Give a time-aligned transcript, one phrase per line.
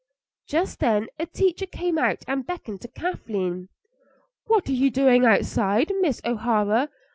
[0.47, 3.69] Just then a teacher came out and beckoned to Kathleen.
[4.47, 6.89] "What are you doing outside, Miss O'Hara?